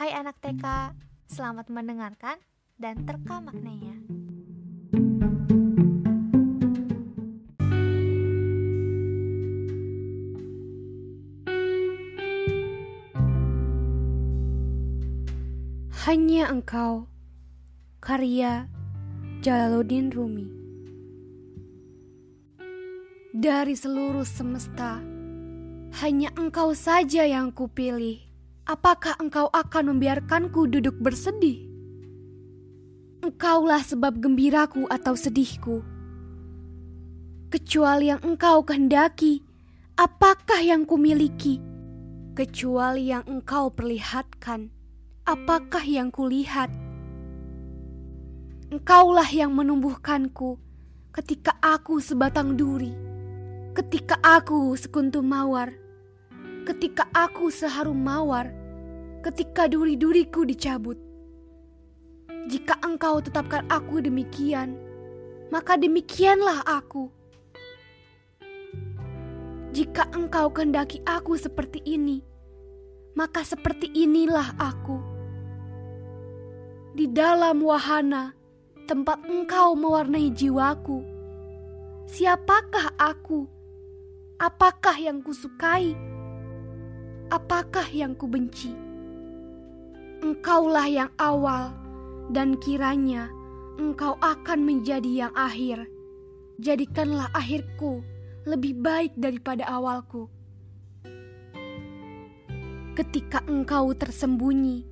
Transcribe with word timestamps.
Hai 0.00 0.16
anak 0.16 0.40
TK, 0.40 0.96
selamat 1.28 1.68
mendengarkan 1.68 2.40
dan 2.80 3.04
terka 3.04 3.36
maknanya. 3.36 4.00
Hanya 16.08 16.48
Engkau 16.48 17.04
Karya 18.00 18.72
Jalaluddin 19.44 20.08
Rumi 20.08 20.48
Dari 23.36 23.76
seluruh 23.76 24.24
semesta 24.24 24.96
Hanya 26.00 26.32
engkau 26.40 26.72
saja 26.72 27.28
yang 27.28 27.52
kupilih 27.52 28.29
Apakah 28.70 29.18
engkau 29.18 29.50
akan 29.50 29.98
membiarkanku 29.98 30.70
duduk 30.70 30.94
bersedih? 31.02 31.66
Engkaulah 33.26 33.82
sebab 33.82 34.22
gembiraku 34.22 34.86
atau 34.86 35.18
sedihku 35.18 35.82
Kecuali 37.50 38.14
yang 38.14 38.22
engkau 38.22 38.62
kehendaki 38.62 39.42
Apakah 39.98 40.62
yang 40.62 40.86
kumiliki? 40.86 41.58
Kecuali 42.38 43.10
yang 43.10 43.26
engkau 43.26 43.74
perlihatkan 43.74 44.70
apakah 45.30 45.82
yang 45.86 46.10
kulihat? 46.10 46.70
Engkaulah 48.70 49.26
yang 49.30 49.54
menumbuhkanku 49.54 50.58
ketika 51.10 51.58
aku 51.62 51.98
sebatang 51.98 52.54
duri, 52.54 52.94
ketika 53.74 54.18
aku 54.22 54.74
sekuntum 54.78 55.26
mawar, 55.26 55.74
ketika 56.66 57.06
aku 57.14 57.50
seharum 57.50 57.98
mawar, 57.98 58.50
ketika 59.20 59.68
duri-duriku 59.68 60.48
dicabut. 60.48 60.96
Jika 62.48 62.80
engkau 62.80 63.20
tetapkan 63.20 63.68
aku 63.68 64.00
demikian, 64.00 64.74
maka 65.52 65.76
demikianlah 65.76 66.64
aku. 66.64 67.12
Jika 69.70 70.10
engkau 70.16 70.50
kehendaki 70.50 71.04
aku 71.06 71.38
seperti 71.38 71.84
ini, 71.84 72.24
maka 73.14 73.44
seperti 73.46 73.92
inilah 73.92 74.56
aku 74.58 74.98
di 76.90 77.06
dalam 77.06 77.62
wahana 77.62 78.34
tempat 78.90 79.22
engkau 79.30 79.78
mewarnai 79.78 80.34
jiwaku. 80.34 81.06
Siapakah 82.10 82.98
aku? 82.98 83.46
Apakah 84.42 84.98
yang 84.98 85.22
kusukai? 85.22 85.94
Apakah 87.30 87.86
yang 87.94 88.18
kubenci? 88.18 88.89
Engkaulah 90.30 90.86
yang 90.86 91.10
awal 91.18 91.74
dan 92.30 92.54
kiranya 92.62 93.26
engkau 93.82 94.14
akan 94.22 94.62
menjadi 94.62 95.26
yang 95.26 95.34
akhir. 95.34 95.90
Jadikanlah 96.62 97.26
akhirku 97.34 97.98
lebih 98.46 98.78
baik 98.78 99.10
daripada 99.18 99.66
awalku. 99.66 100.30
Ketika 102.94 103.42
engkau 103.50 103.90
tersembunyi, 103.90 104.86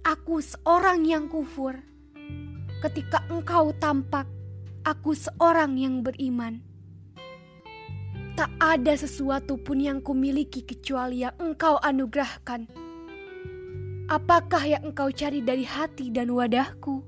aku 0.00 0.40
seorang 0.40 1.04
yang 1.04 1.28
kufur. 1.28 1.76
Ketika 2.80 3.20
engkau 3.28 3.76
tampak, 3.76 4.24
aku 4.88 5.12
seorang 5.12 5.76
yang 5.76 6.00
beriman. 6.00 6.64
Tak 8.32 8.48
ada 8.56 8.96
sesuatu 8.96 9.60
pun 9.60 9.76
yang 9.76 10.00
kumiliki 10.00 10.64
kecuali 10.64 11.20
yang 11.20 11.36
engkau 11.36 11.76
anugerahkan. 11.84 12.79
Apakah 14.10 14.66
yang 14.66 14.90
engkau 14.90 15.06
cari 15.14 15.38
dari 15.38 15.62
hati 15.62 16.10
dan 16.10 16.34
wadahku? 16.34 16.98